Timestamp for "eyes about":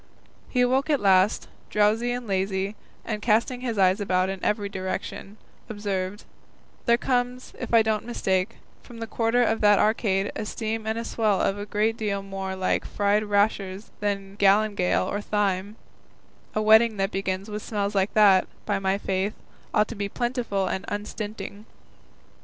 3.77-4.29